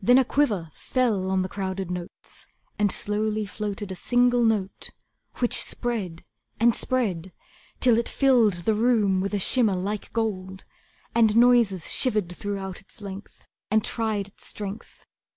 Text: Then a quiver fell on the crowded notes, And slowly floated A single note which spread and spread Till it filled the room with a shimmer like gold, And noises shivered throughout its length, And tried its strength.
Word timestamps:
Then 0.00 0.18
a 0.18 0.24
quiver 0.24 0.70
fell 0.72 1.28
on 1.28 1.42
the 1.42 1.48
crowded 1.48 1.90
notes, 1.90 2.46
And 2.78 2.92
slowly 2.92 3.44
floated 3.44 3.90
A 3.90 3.96
single 3.96 4.44
note 4.44 4.90
which 5.40 5.60
spread 5.60 6.24
and 6.60 6.76
spread 6.76 7.32
Till 7.80 7.98
it 7.98 8.08
filled 8.08 8.52
the 8.62 8.74
room 8.76 9.20
with 9.20 9.34
a 9.34 9.40
shimmer 9.40 9.74
like 9.74 10.12
gold, 10.12 10.64
And 11.12 11.36
noises 11.36 11.92
shivered 11.92 12.36
throughout 12.36 12.80
its 12.80 13.00
length, 13.00 13.48
And 13.68 13.84
tried 13.84 14.28
its 14.28 14.46
strength. 14.46 15.04